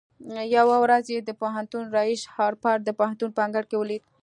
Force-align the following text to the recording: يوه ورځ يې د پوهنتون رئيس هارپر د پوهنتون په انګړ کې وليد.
يوه 0.57 0.75
ورځ 0.83 1.05
يې 1.13 1.19
د 1.23 1.29
پوهنتون 1.41 1.83
رئيس 1.97 2.21
هارپر 2.35 2.75
د 2.83 2.89
پوهنتون 2.99 3.29
په 3.35 3.41
انګړ 3.45 3.63
کې 3.69 3.77
وليد. 3.81 4.03